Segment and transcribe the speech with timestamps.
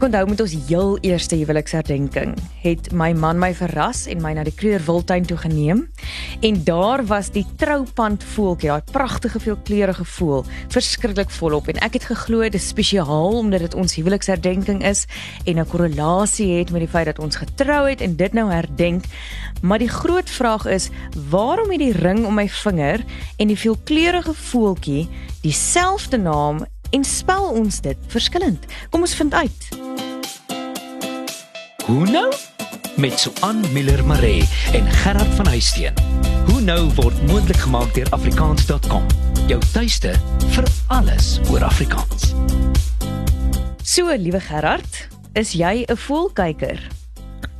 [0.00, 2.30] Ek onthou met ons heel eerste huweliksherdenking
[2.62, 5.82] het my man my verras en my na die Kreur Wildtuin toe geneem
[6.40, 12.06] en daar was die troupand voeltjie, daai pragtige veelkleurige voel, verskriklik volop en ek het
[12.08, 15.04] geglo dit is spesiaal omdat dit ons huweliksherdenking is
[15.44, 19.04] en 'n korrelasie het met die feit dat ons getrou het en dit nou herdenk.
[19.60, 20.88] Maar die groot vraag is,
[21.28, 23.04] waarom het die ring om my vinger
[23.36, 25.08] en die veelkleurige voeltjie
[25.42, 28.64] dieselfde naam en spel ons dit verskillend?
[28.90, 29.89] Kom ons vind uit.
[31.84, 32.32] Hoe nou?
[32.96, 35.92] Met Suan Miller Maree en Gerard van Huisteen.
[36.46, 39.06] Hoe nou word moontlik gemaak deur afrikaans.com.
[39.46, 40.12] Jou tuiste
[40.54, 42.34] vir alles oor Afrikaans.
[43.82, 46.86] So, liewe Gerard, is jy 'n voelkyker?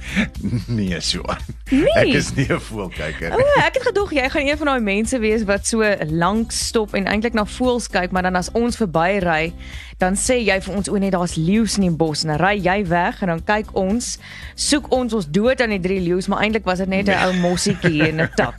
[0.78, 1.22] nee, so.
[1.70, 1.92] Nee.
[1.94, 3.62] Ek is nie 'n voelkyker O, nie.
[3.64, 7.06] ek het gedog jy gaan een van daai mense wees wat so lank stop en
[7.06, 9.52] eintlik na voëls kyk, maar dan as ons verbyry,
[9.98, 12.56] dan sê jy vir ons o nee, daar's leeu's in die bos en dan ry
[12.58, 14.18] jy weg en dan kyk ons,
[14.56, 17.32] soek ons ons dood aan die drie leeu's, maar eintlik was dit net 'n ou
[17.32, 18.56] mossietjie in 'n tak.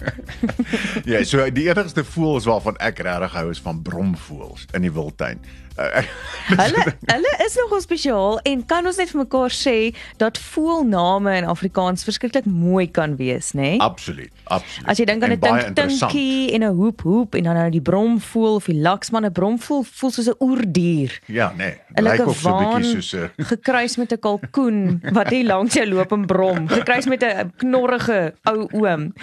[1.05, 5.39] Ja, so die enigste voëls waarvan ek regtig hou is van bromvoëls in die wildtuin.
[5.79, 6.09] Uh, ek-
[6.61, 11.45] Hulle hulle is nogal spesiaal en kan ons net vir mekaar sê dat voelname in
[11.47, 13.77] Afrikaans verskriklik mooi kan wees, nê?
[13.77, 14.89] absoluut, absoluut.
[14.89, 16.11] As jy dink aan 'n baie tink interessant.
[16.11, 19.83] tinkie en 'n hoep hoep en dan nou die bromvoel of die laksman, 'n bromvoel
[19.83, 21.19] voel soos 'n oerdier.
[21.27, 21.81] Ja, nee.
[21.97, 25.73] 'n Lyk of so 'n bietjie soos 'n gekruis met 'n kalkoen wat hier langs
[25.73, 29.13] jou loop en brom, gekruis met 'n knorrige ou oom.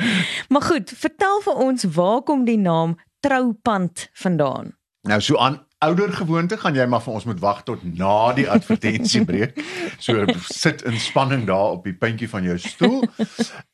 [0.49, 4.77] Maar goed, vertel vir ons waar kom die naam Troupand vandaan?
[5.03, 8.49] Nou so aan ouer gewoonte gaan jy maar vir ons moet wag tot na die
[8.51, 9.59] advertensiebreek.
[9.99, 13.01] So sit in spanning daar op die puntjie van jou stoel.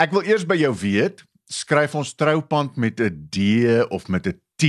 [0.01, 1.21] Ek wil eers by jou weet,
[1.53, 4.65] skryf ons troupand met 'n D of met 'n T?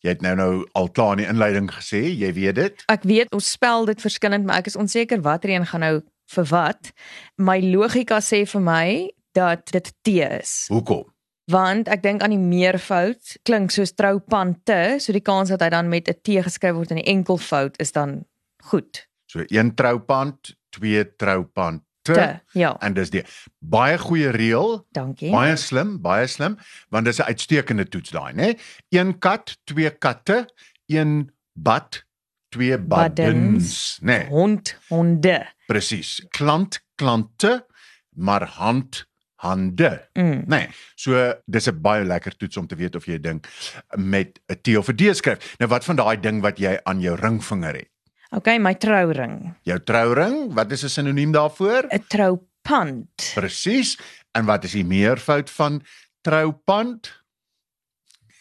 [0.00, 2.82] Jy het nou nou al klaar in die inleiding gesê, jy weet dit.
[2.88, 6.00] Ek weet ons spel dit verskillend, maar ek is onseker watter een gaan nou
[6.34, 6.92] vir wat.
[7.36, 10.66] My logika sê vir my dat dit T is.
[10.68, 11.04] Hoekom?
[11.50, 15.88] Want ek dink aan die meervoud klink soos troupante, so die kans dat hy dan
[15.90, 18.24] met 'n T geskryf word in die enkelvoud is dan
[18.70, 19.06] goed.
[19.26, 22.76] So een troupand, twee troupand te, Te, ja.
[22.80, 23.22] en dis die
[23.58, 25.30] baie goeie reël, Dankie.
[25.30, 26.56] baie slim, baie slim,
[26.88, 28.58] want dis 'n uitstekende toets daai, né?
[28.88, 30.46] Een kat, twee katte,
[30.86, 32.04] een bad,
[32.48, 34.26] twee baddens, né?
[34.28, 35.46] Hond, honde.
[35.66, 36.26] Presies.
[36.30, 37.66] Klant, klante,
[38.10, 39.06] maar hand
[39.40, 39.90] hande.
[40.18, 40.44] Mm.
[40.46, 43.48] Nee, so dis 'n baie lekker toets om te weet of jy dink
[43.96, 45.56] met 'n T of 'n D skryf.
[45.58, 47.88] Nou wat van daai ding wat jy aan jou ringvinger het?
[48.30, 49.54] Okay, my trouring.
[49.66, 51.88] Jou trouring, wat is 'n sinoniem daarvoor?
[51.90, 53.32] 'n Troupand.
[53.34, 53.98] Presies.
[54.32, 55.82] En wat is die meervoud van
[56.22, 57.19] troupand?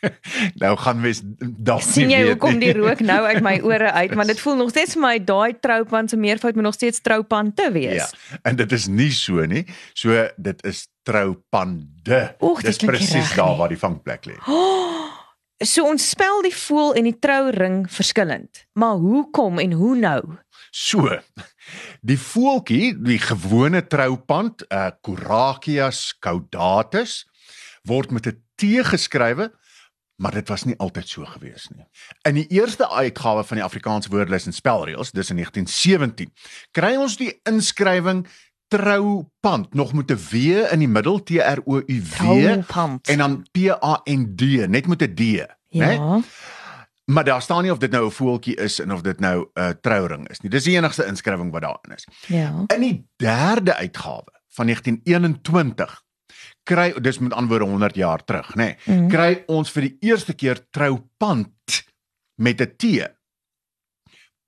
[0.64, 4.32] nou gaan mens dalk sien jy hoekom die rook nou uit my ore uit, want
[4.32, 7.70] dit voel nog steeds vir my daai troupand se meervoud moet nog steeds troupand te
[7.76, 8.04] wees.
[8.04, 8.40] Ja.
[8.48, 9.66] En dit is nie so nie.
[9.94, 12.22] So dit is troupande.
[12.62, 14.40] Dis presies daar waar die vangplek lê.
[15.60, 18.62] So ons spel die voel en die trouring verskillend.
[18.80, 20.22] Maar hoekom en hoe nou?
[20.72, 21.18] So.
[22.00, 27.26] Die voeltjie, die gewone troupand, uh Coracias caudatus
[27.84, 29.52] word met 'n T geskrywe,
[30.20, 31.86] maar dit was nie altyd so gewees nie.
[32.28, 36.34] In die eerste uitgawe van die Afrikaanse woordelys en spelreëls, dis in 1917,
[36.76, 38.26] kry ons die inskrywing
[38.68, 40.36] troupand nog met 'n W
[40.74, 42.48] in die middel T R O U W
[43.02, 45.20] en dan P A N D, net met 'n D,
[45.70, 45.94] né?
[45.94, 46.20] Ja.
[47.06, 49.60] Maar daar staan nie of dit nou 'n voeltjie is en of dit nou 'n
[49.60, 50.52] uh, trouring is nie.
[50.52, 52.08] Dis die enigste inskrywing wat daarin is.
[52.28, 52.64] Ja.
[52.68, 56.04] In die derde uitgawe van 1921
[56.70, 58.56] kry dis met antwoorde 100 jaar terug, nê.
[58.56, 59.08] Nee, Mhm.
[59.10, 61.50] Kry ons vir die eerste keer troupand
[62.38, 62.84] met 'n T.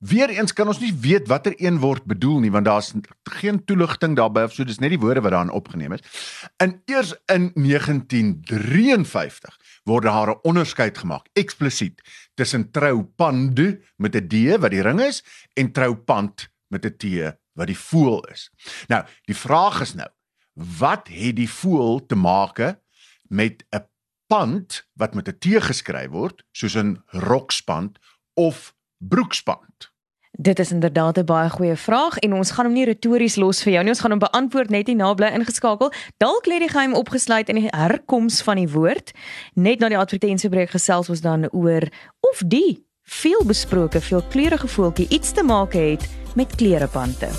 [0.02, 2.88] Weereens kan ons nie weet watter een word bedoel nie want daar's
[3.38, 6.00] geen toeligting daarbey of so dis net die woorde wat daarin opgeneem is.
[6.58, 12.02] En eers in 1953 word daar 'n onderskeid gemaak eksplisiet
[12.34, 17.04] tussen troupande met 'n D wat die ring is en troupand met 'n T
[17.54, 18.50] wat die voël is.
[18.88, 20.08] Nou, die vraag is nou,
[20.78, 22.82] wat het die voël te make
[23.28, 23.86] met 'n
[24.28, 28.00] pand wat met 'n T geskryf word, soos 'n rokspand
[28.34, 29.92] of broekspand?
[30.32, 33.72] Dit is inderdaad 'n baie goeie vraag en ons gaan hom nie retories los vir
[33.72, 33.92] jou nie.
[33.92, 35.92] Ons gaan hom beantwoord net hierna bly ingeskakel.
[36.18, 39.12] Dalk lê die geheim opgesluit in die herkoms van die woord.
[39.54, 41.84] Net na die advertensiebreek gesels ons dan oor
[42.20, 47.30] of die veelbesproke veelkleurige voeltjie iets te maak het met klerepante.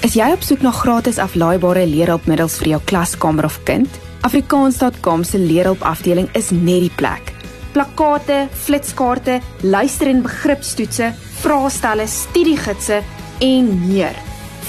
[0.00, 3.98] Is jy op soek na gratis aflaaibare leerhulpmiddels vir jou klaskamer of kind?
[4.24, 7.34] Afrikaans.com se leerhulp afdeling is net die plek.
[7.72, 11.12] plakate, flitskaarte, luister- en begripstoetse,
[11.42, 13.02] vraestelle, studiegidse
[13.40, 14.16] en meer.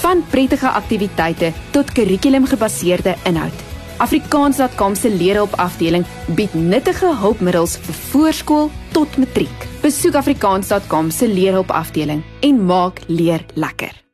[0.01, 3.53] Van prettige aktiwiteite tot kurrikulumgebaseerde inhoud.
[3.97, 6.05] Afrikaans.com se leerhulp afdeling
[6.35, 9.67] bied nuttige hulpmiddels vir voorskool tot matriek.
[9.81, 14.10] Besoek afrikaans.com se leerhulp afdeling en maak leer lekker.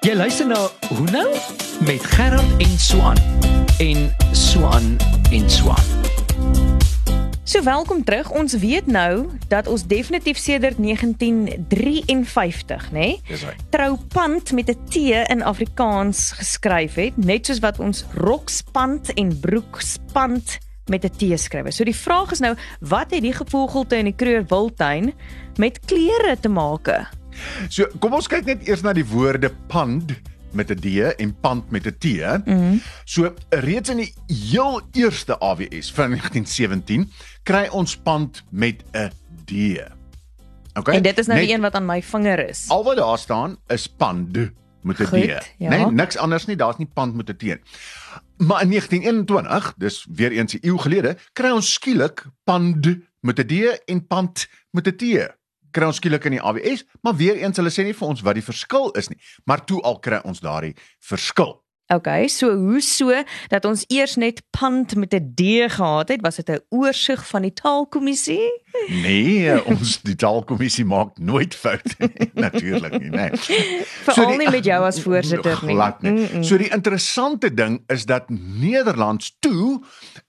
[0.00, 0.56] Jy luister na
[0.88, 1.28] Hoe nou
[1.84, 3.18] met Gerard en Swan
[3.78, 4.96] en Swan
[5.30, 5.84] en Swan.
[7.44, 8.30] So welkom terug.
[8.32, 13.52] Ons weet nou dat ons definitief sedert 1953, nê, nee, hy.
[13.68, 14.96] troupand met 'n T
[15.28, 20.58] in Afrikaans geskryf het, net soos wat ons rokspand en broekspand
[20.88, 21.74] met 'n T skryf.
[21.76, 25.12] So die vraag is nou, wat het die gevogelte in die Kruger Wildtuin
[25.56, 27.19] met klere te maak?
[27.68, 30.12] So, kom ons kyk net eers na die woorde pand
[30.52, 32.04] met 'n D en pand met 'n T.
[32.04, 32.80] Mm -hmm.
[33.04, 37.10] So, reeds in die heel eerste AWS van 1917
[37.42, 39.10] kry ons pand met 'n
[39.44, 39.52] D.
[40.74, 40.96] Okay?
[40.96, 42.68] En dit is nou Net die een wat aan my vinger is.
[42.68, 44.36] Al wat daar staan is pand
[44.82, 45.52] met 'n D.
[45.58, 45.68] Ja.
[45.68, 47.42] Nee, niks anders nie, daar's nie pand met 'n T.
[48.36, 53.46] Maar in 1921, dis weer eens 'n eeu gelede, kry ons skielik pand met 'n
[53.46, 55.02] D en pand met 'n T.
[55.72, 58.34] Kry ons skielik in die AWS, maar weer eens hulle sê nie vir ons wat
[58.34, 61.62] die verskil is nie, maar toe al kry ons daardie verskil.
[61.92, 63.10] Okay, so hoe so
[63.50, 67.42] dat ons eers net pand met 'n D gehad het, was dit 'n oorsig van
[67.42, 68.46] die taalkommissie?
[68.88, 71.94] Nee, ons die taalkommissie maak nooit foute
[72.34, 73.30] natuurlik nie, nee.
[74.06, 75.74] Veral nie met jou as voorsitter nie.
[75.74, 76.10] Glad nie.
[76.10, 76.42] Mm -mm.
[76.44, 79.82] So die interessante ding is dat Nederlands toe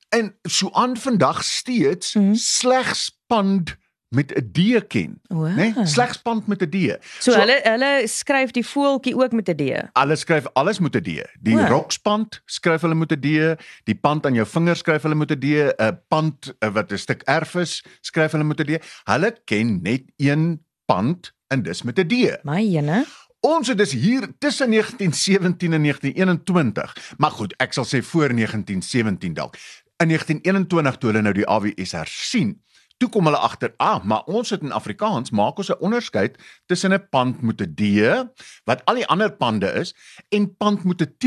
[0.10, 2.34] en so aan vandag steeds Mhm.
[2.34, 3.78] slegs pand
[4.12, 5.36] met 'n D ken, O.
[5.36, 5.56] né?
[5.56, 5.86] Nee?
[5.86, 6.98] Slegs pand met 'n D.
[7.20, 9.64] So, so hulle hulle skryf die voeltjie ook met 'n D.
[9.94, 11.24] Hulle skryf alles met 'n D.
[11.40, 11.66] Die O.
[11.66, 15.40] rokspand skryf hulle met 'n D, die pand aan jou vinger skryf hulle met 'n
[15.40, 18.84] D, 'n pand eh, wat 'n stuk erf is, skryf hulle met 'n D.
[19.04, 22.44] Hulle ken net een pand en dis met 'n D.
[22.44, 23.06] My jene.
[23.40, 27.16] Ons het dus hier tussen 1917 en 1921.
[27.18, 29.56] Maar goed, ek sal sê voor 1917 dalk.
[29.98, 32.62] In 1921 toe hulle nou die AWS hersien,
[33.02, 36.94] toe kom hulle agter, ah, maar ons het in Afrikaans maak ons 'n onderskeid tussen
[36.94, 37.84] 'n pand met 'n D
[38.66, 39.96] wat al die ander pande is
[40.30, 41.26] en pand met 'n T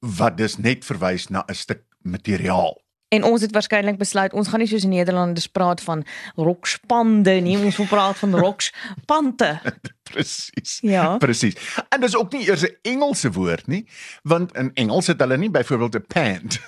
[0.00, 2.80] wat dus net verwys na 'n stuk materiaal.
[3.08, 6.04] En ons het waarskynlik besluit ons gaan nie soos Nederlanders praat van
[6.36, 9.60] rokspande nie, ons wil praat van rokspante.
[10.10, 10.78] Presies.
[10.80, 11.16] Ja.
[11.16, 11.54] Presies.
[11.88, 13.86] En dis ook nie eers 'n Engelse woord nie,
[14.22, 16.60] want in Engels het hulle nie byvoorbeeld 'n pant.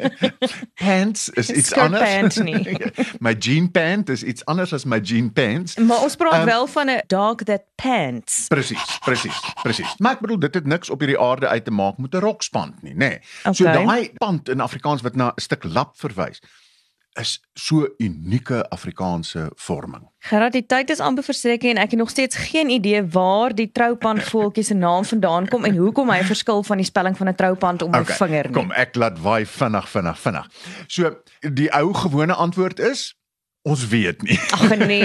[0.74, 2.34] pants is iets Skirt anders.
[2.34, 2.76] pant nie.
[3.26, 5.76] my jean pant is iets anders as my jean pants.
[5.76, 8.46] Maar ons praat Ehm, wel van 'n dog that pants.
[8.48, 9.94] Presies, presies, presies.
[9.98, 12.82] Maar ek bedoel dit het niks op hierdie aarde uit te maak met 'n rokspand
[12.82, 12.96] nie, nê.
[12.96, 13.18] Nee.
[13.52, 13.84] So Okay.
[13.84, 16.40] daai pand in Afrikaans wat na 'n stuk lap verwys
[17.18, 20.08] is so unieke Afrikaanse vorming.
[20.18, 23.70] Gerard, die tyd is amper verstreke en ek het nog steeds geen idee waar die
[23.72, 27.34] troupand voeltjie se naam vandaan kom en hoekom hy verskil van die spelling van 'n
[27.34, 28.54] troupand om my Okay, vinger nie.
[28.54, 30.46] Kom, ek laat waai vinnig vinnig vinnig.
[30.86, 33.14] So die ou gewone antwoord is
[33.62, 34.38] ons weet nie.
[34.56, 35.04] Ag nee.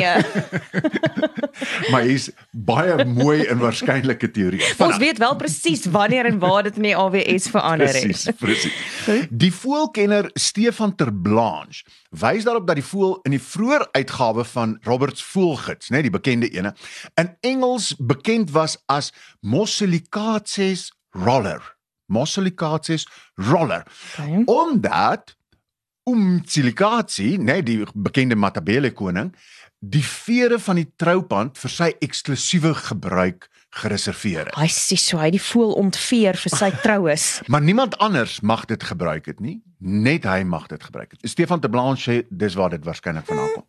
[1.92, 4.62] maar hier's baie mooi en waarskynlike teorie.
[4.78, 8.00] Ons weet wel presies wanneer en waar dit in die AWS verander het.
[8.06, 9.28] Presies, presies.
[9.30, 11.84] Die voelkenner Stefan Terblanche
[12.16, 16.50] wys daarop dat die voel in die vroeë uitgawe van Roberts Voelgids, né, die bekende
[16.52, 16.72] ene,
[17.20, 21.64] in Engels bekend was as Mosselicaces roller.
[22.08, 23.84] Mosselicaces roller.
[24.16, 24.44] Okay.
[24.46, 25.36] Omdat
[26.06, 29.32] Umtsilicatie, né, die bekende Matabele koning,
[29.80, 34.56] die vere van die troupand vir sy eksklusiewe gebruik gereserveer het.
[34.58, 37.26] Hy sê so hy die voel ontveer vir sy troues.
[37.52, 39.60] Maar niemand anders mag dit gebruik het nie.
[39.86, 41.12] Net hy mag dit gebruik.
[41.22, 43.66] Stefan de Blanche dis waar dit waarskynlik vandaan kom.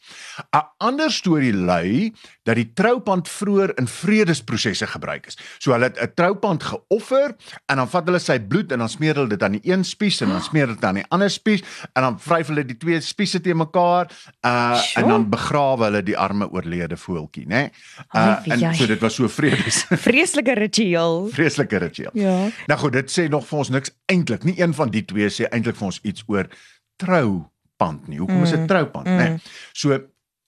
[0.57, 2.13] 'n Ander storie lui
[2.45, 5.37] dat die troupand vroeër in vredesprosesse gebruik is.
[5.59, 7.35] So hulle het 'n troupand geoffer
[7.69, 10.21] en dan vat hulle sy bloed en dan smeer hulle dit aan die een spies
[10.21, 11.61] en dan smeer dit aan die ander spies
[11.93, 14.11] en dan vryf hulle die twee spiese te mekaar
[14.47, 15.03] uh Sjoe.
[15.03, 17.71] en dan begrawe hulle die arme oorlede voeltjie, né?
[18.09, 18.73] Ai, Uh en jy.
[18.75, 21.29] so dit was so vredes Vreeslike ritueel.
[21.33, 22.11] vreeslike ritueel.
[22.15, 22.49] Ja.
[22.67, 24.45] Nou goed, dit sê nog vir ons niks eintlik.
[24.45, 26.49] Nie een van die twee sê eintlik vir ons iets oor
[27.01, 28.21] troupand nie.
[28.23, 29.17] Hoekom is dit Mm, troupand, mm.
[29.17, 29.29] né?
[29.29, 29.39] Nee.
[29.73, 29.99] So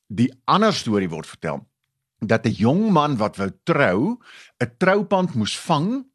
[0.08, 1.66] die ander storie word vertel
[2.18, 4.18] dat 'n jong man wat wou trou,
[4.58, 6.06] 'n troupand moes vang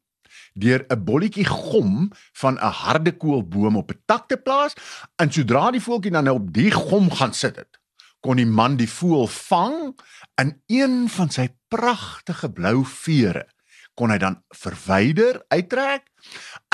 [0.54, 4.74] deur 'n bolletjie gom van 'n harde koolboom op 'n tak te plaas
[5.16, 7.80] en sodra die voeltjie dan nou op die gom gaan sit het,
[8.20, 9.98] kon die man die voël vang
[10.34, 13.46] en een van sy pragtige blou vere
[13.94, 16.08] kon hy dan verwyder, uittrek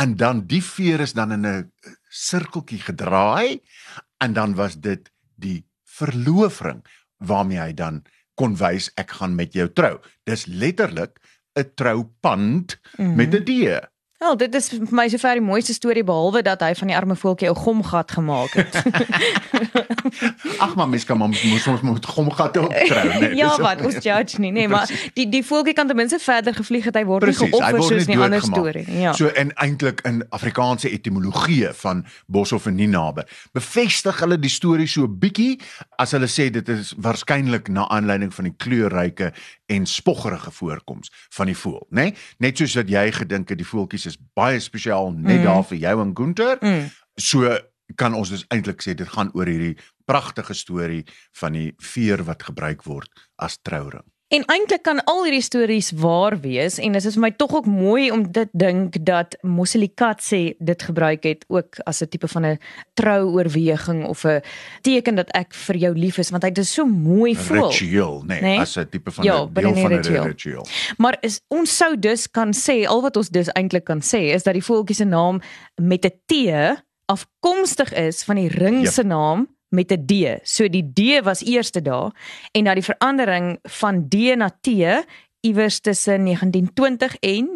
[0.00, 1.72] en dan die veer is dan in 'n
[2.10, 3.60] sirkeltjie gedraai
[4.20, 6.82] en dan was dit die verloofring
[7.18, 8.02] waarmee hy dan
[8.34, 9.98] kon wys ek gaan met jou trou.
[10.26, 11.20] Dis letterlik
[11.54, 13.16] 'n troupand mm -hmm.
[13.16, 13.50] met 'n D.
[14.20, 17.14] Wel, dit is vir my sover die mooiste storie behalwe dat hy van die arme
[17.16, 18.74] voeltjie 'n gomgat gemaak het.
[20.64, 23.34] Ag maar mens kan maar moes ons moet gomgat ook trou, nee.
[23.34, 26.84] ja, wat ons judge nie, nee, maar die die voeltjie kan ten minste verder gevlieg
[26.84, 29.00] het hy word Precies, nie geoffer soos nie ander storie nie.
[29.06, 29.14] Ja.
[29.16, 33.24] So en eintlik in Afrikaanse etimologie van Boshoff en Ninabe
[33.56, 35.56] bevestig hulle die storie so bietjie
[35.96, 39.32] as hulle sê dit is waarskynlik na aanleiding van die kleurryke
[39.70, 42.10] en spoggerige voorkoms van die voël, nê?
[42.10, 42.14] Nee?
[42.42, 45.46] Net soos wat jy gedink het die voeltjies is baie spesiaal net mm.
[45.46, 46.58] daar vir jou en Gunter.
[46.60, 46.88] Mm.
[47.20, 47.54] So
[47.98, 49.76] kan ons dus eintlik sê dit gaan oor hierdie
[50.10, 51.04] pragtige storie
[51.38, 54.06] van die veer wat gebruik word as trouring.
[54.30, 57.66] En eintlik kan al hierdie stories waar wees en dit is vir my tog ook
[57.66, 62.46] mooi om dit dink dat Moselikat sê dit gebruik het ook as 'n tipe van
[62.46, 62.58] 'n
[62.94, 64.40] trouoorweging of 'n
[64.82, 67.70] teken dat ek vir jou lief is want hy dit so mooi voel.
[67.70, 70.24] Ritueel, nee, nee, as 'n tipe van 'n ja, deel van 'n ritueel.
[70.24, 70.66] ritueel.
[70.96, 74.42] Maar is ons sou dus kan sê al wat ons dus eintlik kan sê is
[74.42, 75.40] dat die voeltjie se naam
[75.74, 76.32] met 'n T
[77.06, 79.10] afkomstig is van die ring se yep.
[79.10, 80.40] naam met 'n D.
[80.42, 82.10] So die D was eerste daar
[82.52, 84.68] en na die verandering van D na T
[85.40, 87.50] iewers tussen 1920 en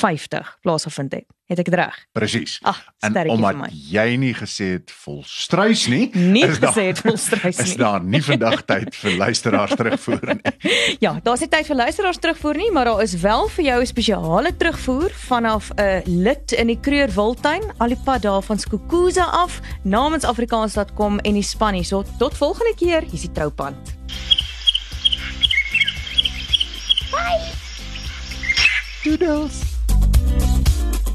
[0.00, 1.24] 1950 plaasgevind het.
[1.44, 1.96] Het ek dit reg?
[2.16, 2.60] Presies.
[3.04, 7.66] En omdat jy nie gesê het volstruis nie, nie gesê het volstruis nie.
[7.66, 10.54] Is daar nie vandag tyd vir luisteraars terugvoer nie?
[11.04, 13.86] Ja, daar's nie tyd vir luisteraars terugvoer nie, maar daar is wel vir jou 'n
[13.86, 20.24] spesiale terugvoer vanaf 'n lid in die Kreur Wildtuin, alipad daar van Skukuza af, namens
[20.24, 21.84] afrikaans.com en die span hier.
[21.84, 23.76] So tot volgende keer, hier's die troupand.
[27.12, 27.52] Bye.
[29.04, 29.73] Doodles.